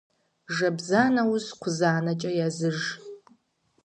Жэбза 0.55 1.01
нэужь 1.13 1.49
кхъузанэкӀэ 1.59 2.31
языж. 2.45 2.79